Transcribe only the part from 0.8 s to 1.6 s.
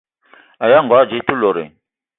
ngogo dze te lot?